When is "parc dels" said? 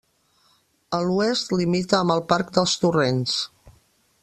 2.33-2.75